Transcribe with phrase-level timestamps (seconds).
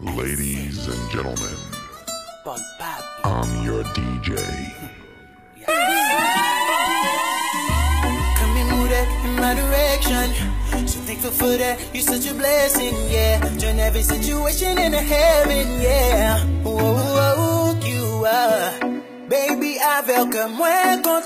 [0.00, 1.56] Ladies and gentlemen,
[3.24, 4.36] I'm your DJ.
[9.00, 10.86] in my direction.
[10.86, 13.40] So thankful for that, you're such a blessing, yeah.
[13.58, 16.44] Turn every situation into heaven, yeah.
[16.62, 18.98] Whoa, whoa, you are.
[19.28, 20.54] Baby, content.
[20.56, 21.22] moins pas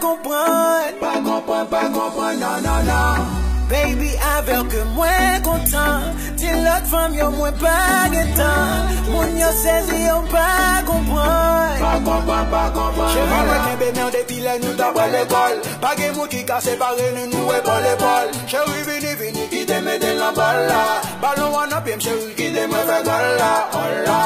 [0.00, 0.98] comprendre.
[1.00, 3.43] Pas comprendre, pas comprendre, non, non, non.
[3.68, 10.20] Baby, avèk mwen kontan Ti lot fam yo mwen pa getan Moun yo sezi yo
[10.28, 15.06] pa kompran Pa kompran, pa kompran Che mwen mwen kebe men depi le nou tabwa
[15.08, 19.14] l'ekol Page moun ki ka separe nou nou e bol e bol Che wou vini
[19.16, 20.82] vini ki te meten la bala
[21.22, 24.24] Balon wan apyem che wou ki te mwen fe gola Ola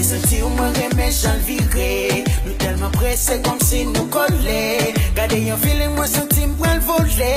[0.06, 4.60] Keve senti ou mwen reme chan vire Nou telman prese kom si nou kole
[5.18, 7.30] Gade yon file mwen sentim pou el vole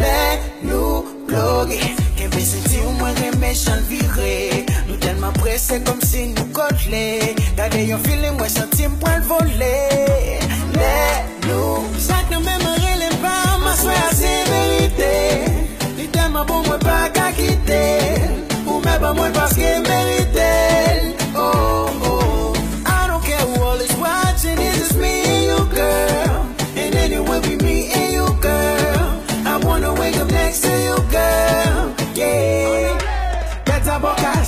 [0.00, 1.82] Let nou blogi
[2.16, 7.04] Keve senti ou mwen reme chan vire Nou telman prese kom si nou kole
[7.60, 9.70] Gade yon file mwen sentim pou el vole
[10.78, 13.34] Let nou Sak nou mwen me relem pa
[13.66, 15.12] Ma swa ya se verite
[16.00, 17.84] Li telman pou bon mwen pa kakite
[18.64, 20.27] Ou mwen pa mwen paske merite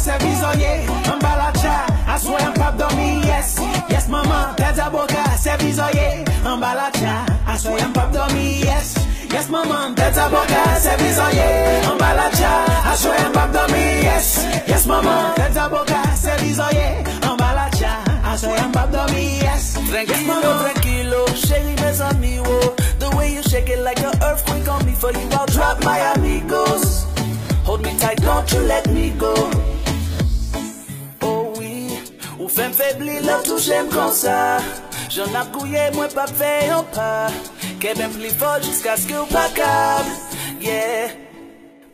[0.00, 0.80] se vizonye,
[1.16, 6.24] mbalacha, aswe mpap domi, yes Yes maman, tez a boka, se vizonye,
[6.56, 8.94] mbalacha, aswe mpap domi, yes
[9.30, 12.50] Yes maman, tez a boka, se vizonye, mbalacha,
[12.92, 17.04] aswe mpap domi, yes Yes maman, tez a boka, se vizonye,
[17.34, 23.80] mbalacha, aswe mpap domi, yes Tranquilo, tranquilo, chéri mes amigos The way you shake it
[23.80, 27.09] like an earthquake on me For you I'll drop my amigos
[33.60, 34.34] jem kon sa,
[35.12, 37.10] jen ap kouye mwen pa feyon pa
[37.82, 40.06] ke ben pli vol jiska skou pa kab
[40.64, 40.80] ye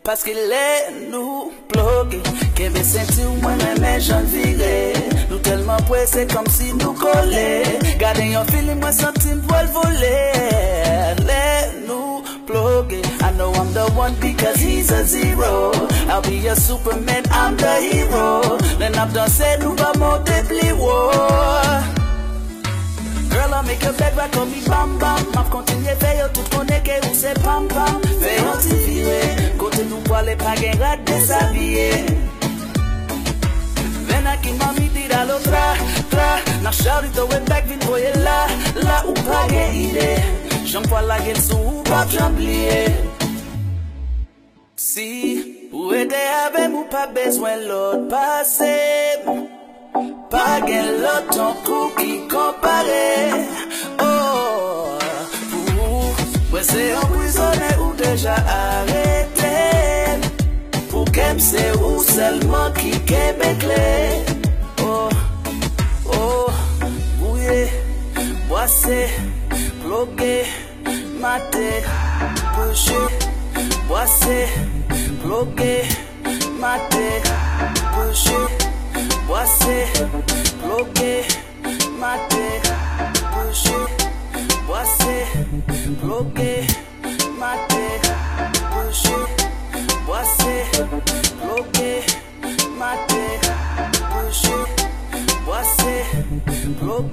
[0.06, 0.68] paske le
[1.10, 2.14] nou plog
[2.58, 4.78] ke ve senti mwen mwen mè jen vire,
[5.26, 7.44] nou telman pwe se kom si nou kole
[7.98, 11.42] gade yon fili mwen senti mwen vol voler, le
[11.88, 12.15] nou
[12.46, 13.22] plug it.
[13.22, 15.72] I know I'm the one because he's a zero.
[16.08, 18.56] I'll be a superman, I'm the hero.
[18.78, 21.12] Then I've done said Uba more deadly war.
[23.32, 25.36] Girl, I make a bed back on me, bam bam.
[25.38, 28.00] I've continued to you to connect it, say pam pam.
[28.22, 32.08] Fail to view, go to new wallet, pagan, came, deshabille.
[34.08, 35.66] Ven aquí mami, tíralo tra,
[36.10, 36.40] tra.
[36.62, 38.46] Now shout it, throw it back, vin, voy la,
[38.86, 40.45] la, upague, iré.
[40.66, 42.88] Jampwa la gen sou ou pa jambliye
[44.74, 48.72] Si ou ete avem ou pa bezwen lòd pase
[50.32, 53.46] Pa gen lòd ton kou ki kompare
[54.08, 54.98] oh,
[55.78, 56.10] Ou
[56.50, 59.54] mwen se obrizone ou deja arete
[60.90, 63.84] Pou kem se ou selman ki kem ekle
[64.82, 65.48] Ou, oh,
[66.10, 67.62] ou, oh, mouye,
[68.50, 69.00] mwase
[69.88, 70.46] Look it,
[71.20, 71.84] my dick,
[72.56, 73.24] push it,
[73.86, 74.48] what's it?
[75.24, 75.98] Look it,
[76.60, 77.22] my dick,
[77.94, 78.64] push it,
[79.30, 80.02] what's it?
[80.66, 81.38] Look it,
[87.38, 87.56] my
[93.78, 94.02] dick,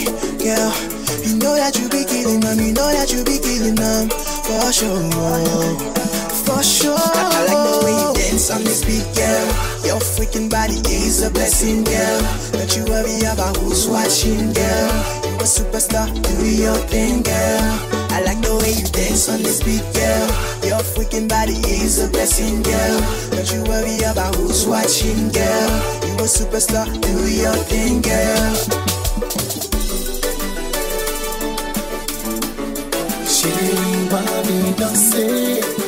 [0.06, 0.70] Girl,
[1.26, 4.08] you know that you be killing them, you know that you be killing them.
[4.46, 5.02] For sure,
[6.46, 6.94] for sure.
[6.94, 9.46] I, I like the way you dance on this beat, girl.
[9.84, 12.20] Your freaking body is a blessing, girl.
[12.54, 14.88] Don't you worry about who's watching, girl.
[15.26, 17.62] You a superstar, do your thing, girl.
[18.14, 20.24] I like the way you dance on this beat, girl.
[20.62, 22.98] Your freaking body is a blessing, girl.
[23.34, 25.70] Don't you worry about who's watching, girl.
[26.06, 28.86] You a superstar, do your thing, girl.
[34.08, 35.87] pas me danser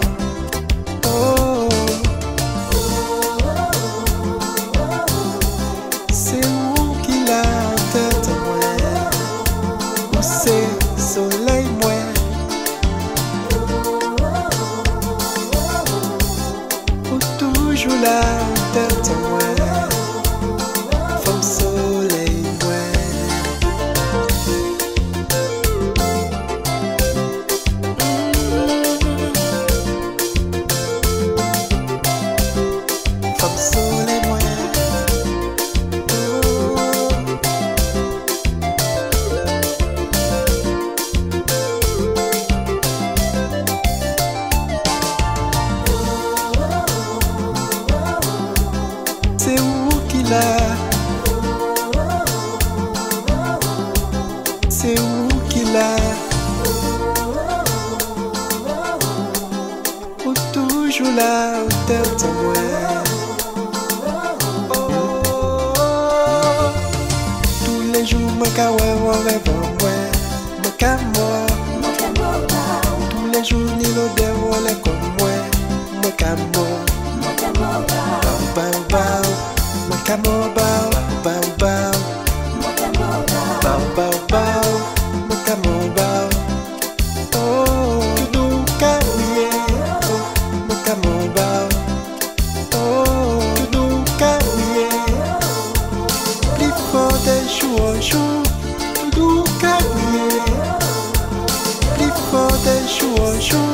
[102.99, 103.39] 是我。
[103.39, 103.70] 说。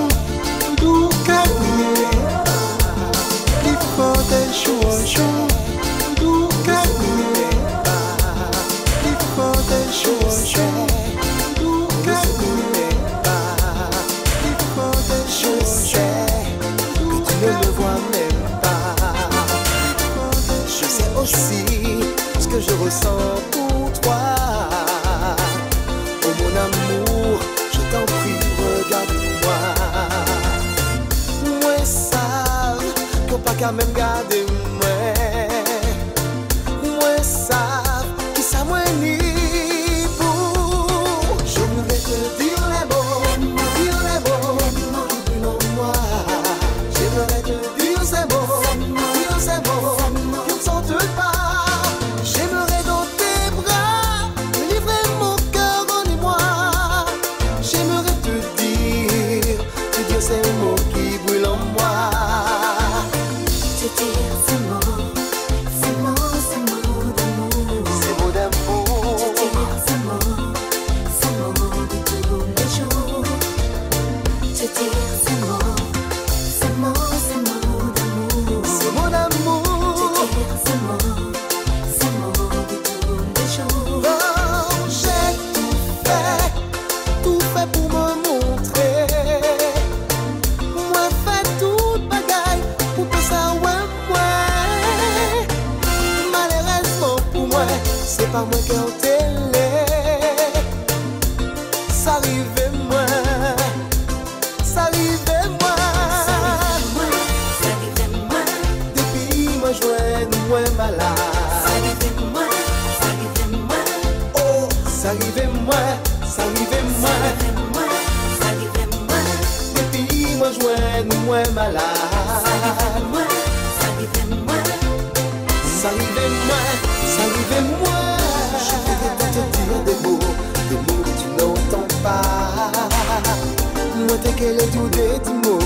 [134.38, 135.58] keletodetingo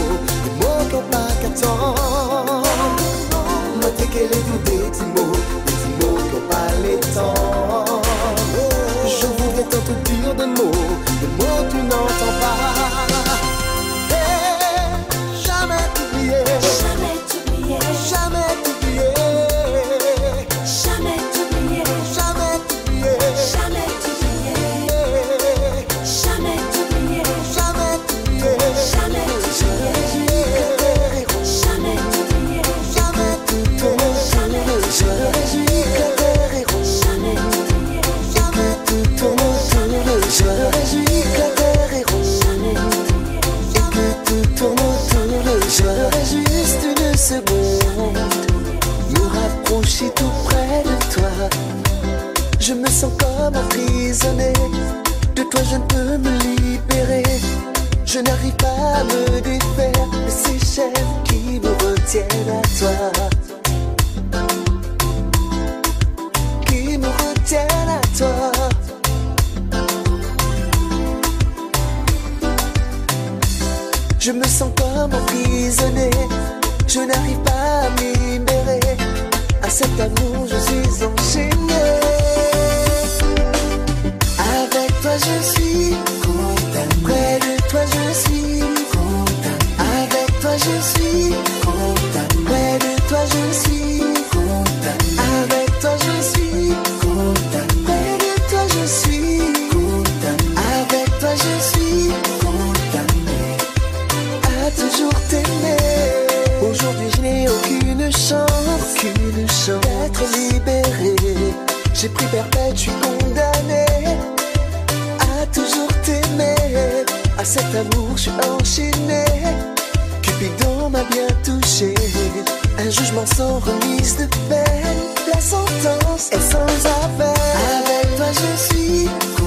[0.47, 2.40] emokepakato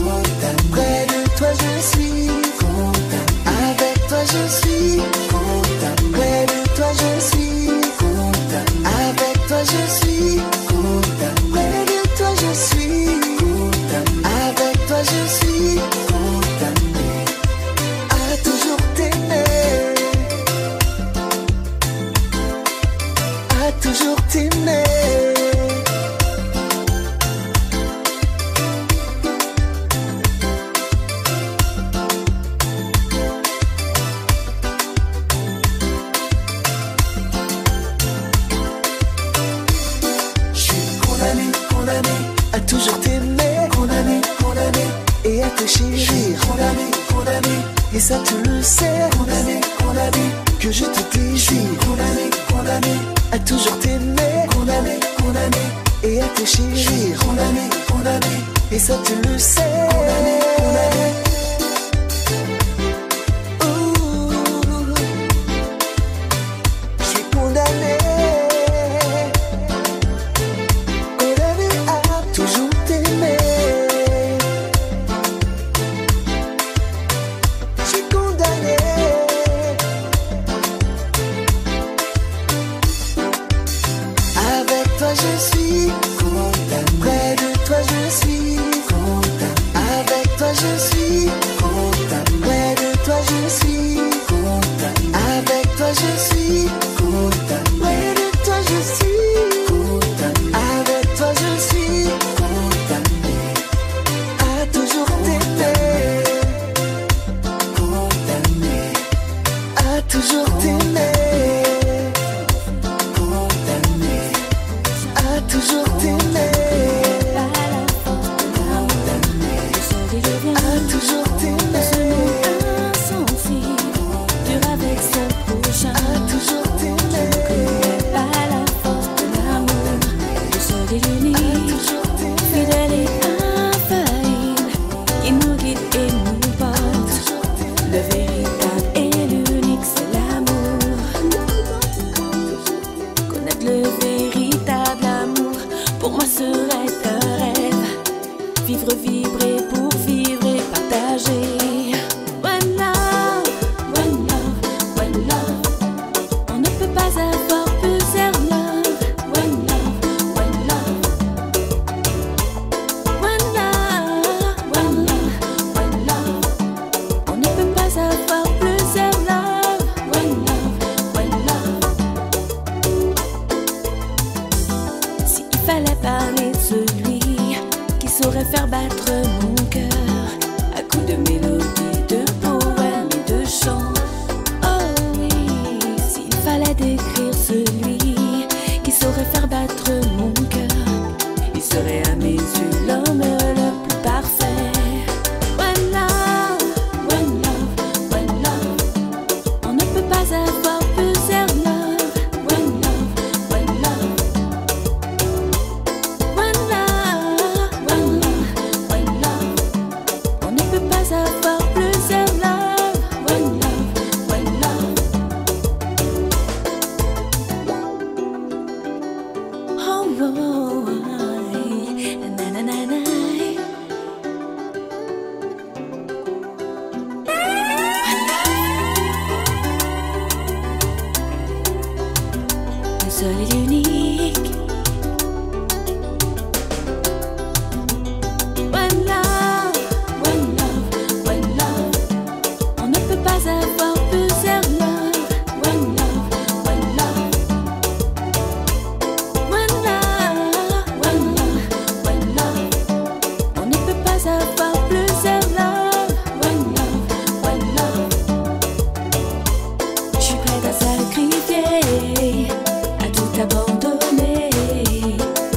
[0.04, 0.63] mortal.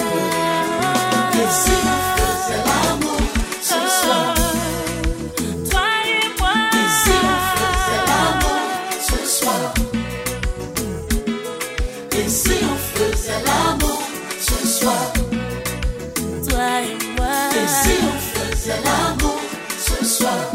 [18.65, 19.41] C'est l'amour
[19.77, 20.53] ce soir.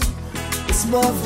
[0.71, 1.26] it's more.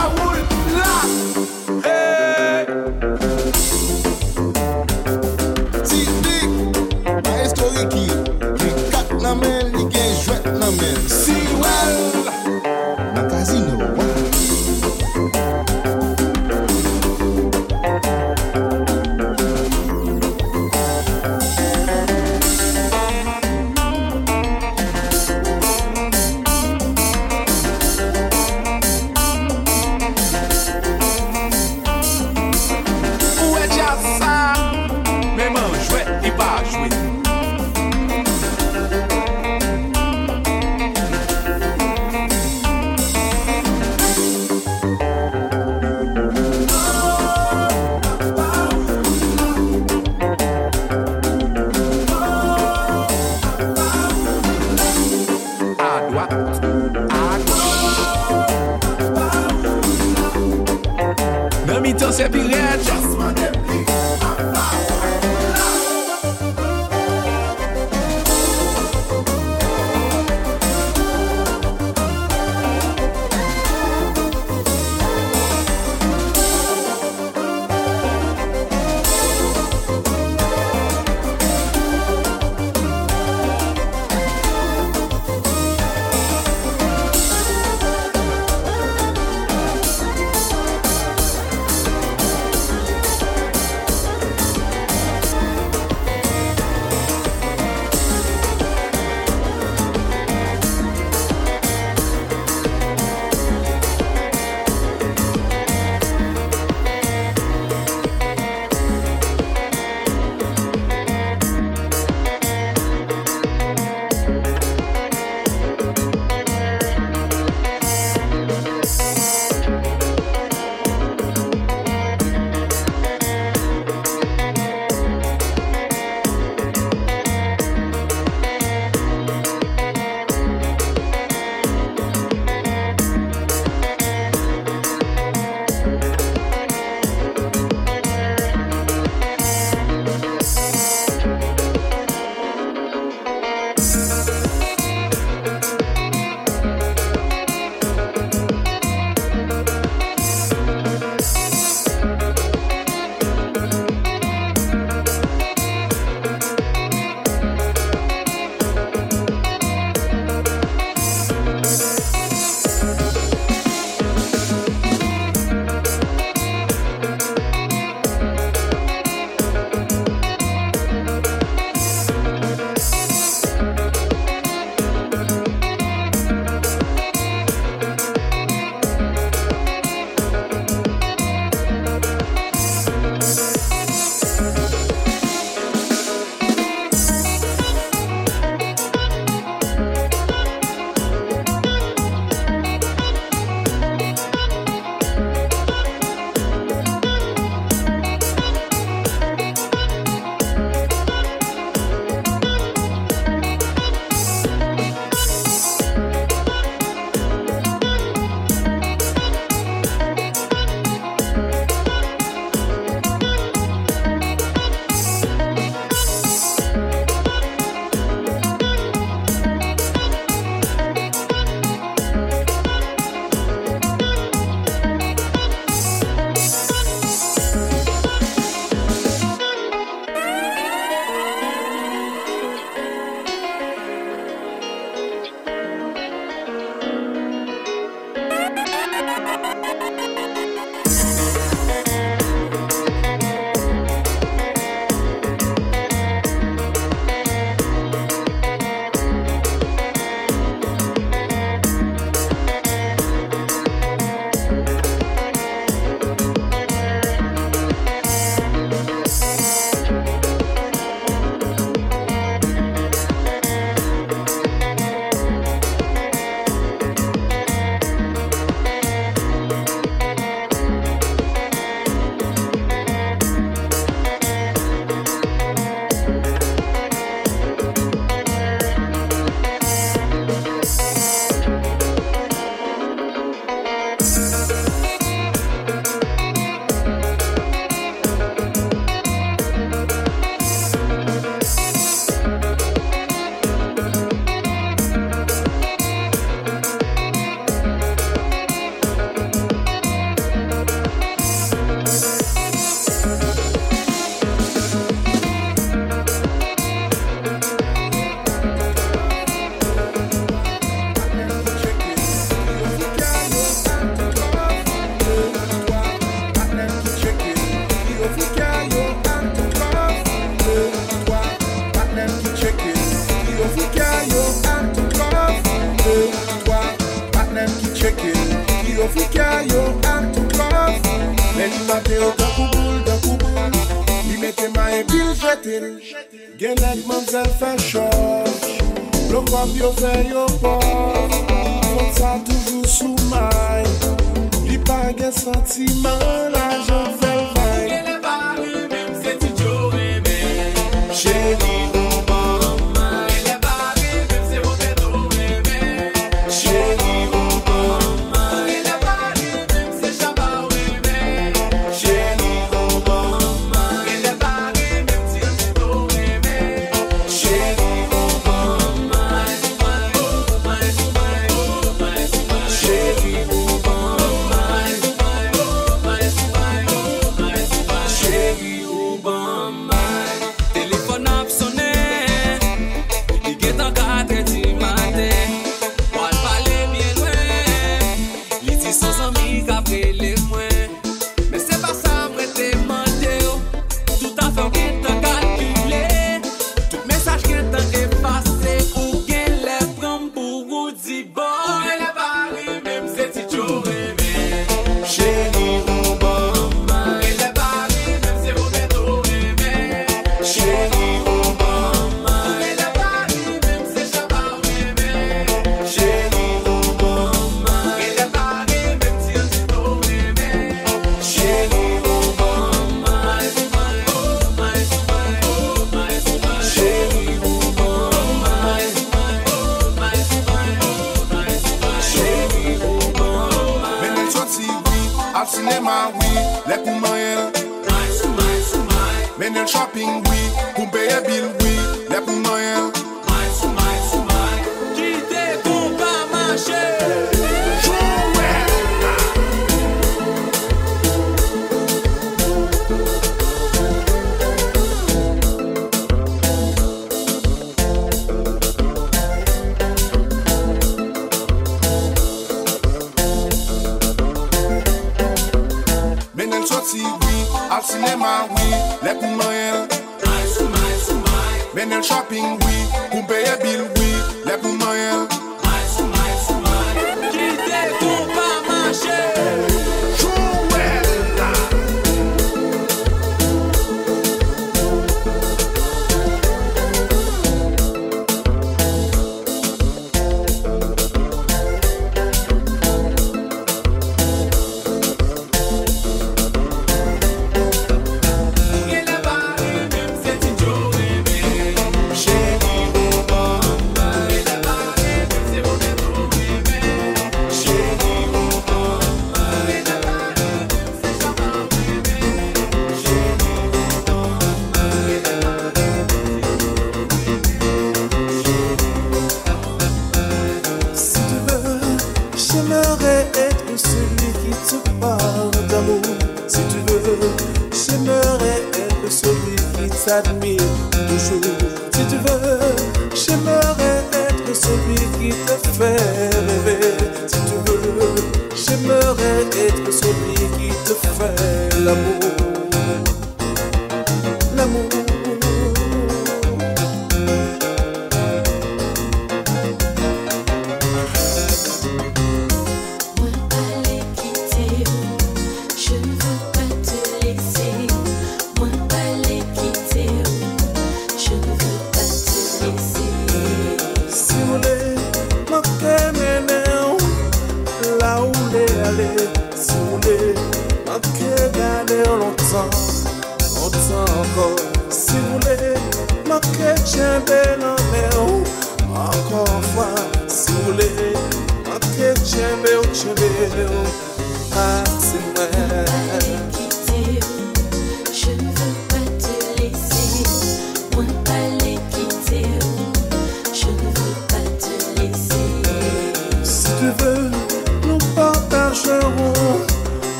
[530.07, 530.28] at me.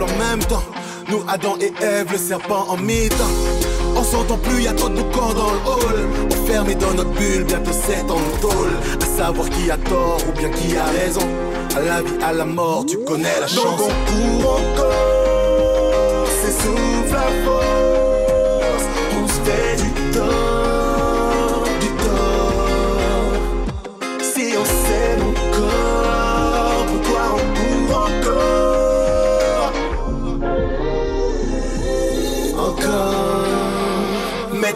[0.00, 0.62] en même temps.
[1.10, 3.34] Nous, Adam et Ève, le serpent en mi-temps.
[3.96, 6.08] On s'entend plus, y a trop de quand dans le hall.
[6.70, 8.72] et dans notre bulle, bientôt c'est en tôle.
[9.00, 11.26] À savoir qui a tort ou bien qui a raison.
[11.76, 13.78] À la vie, à la mort, tu connais la chance.
[13.78, 18.86] Donc on encore, c'est sous la force.
[19.24, 20.71] On se fait du tort.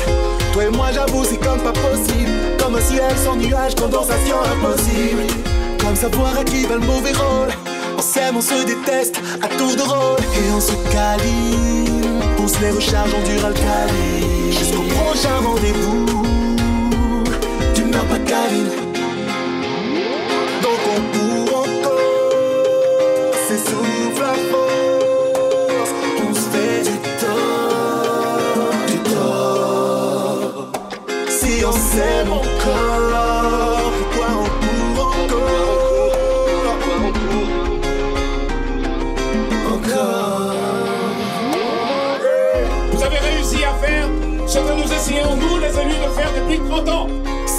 [0.54, 2.32] Toi et moi, j'avoue, c'est comme pas possible.
[2.58, 5.57] Comme un ciel sans nuage, condensation impossible
[5.96, 7.50] savoir à qui va le mauvais rôle.
[7.98, 10.74] On s'aime, on se déteste à tour de rôle et on se
[12.40, 13.54] On se les recharge on dure
[14.52, 16.06] Jusqu'au prochain rendez-vous.
[17.74, 18.87] Tu meurs pas câline.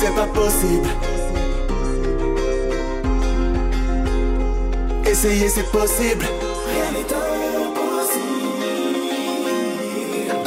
[0.09, 0.89] c'est pas possible.
[5.06, 6.24] Essayer c'est possible.
[6.66, 7.12] Rien n'est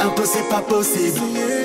[0.00, 1.61] Impossible, pas possible.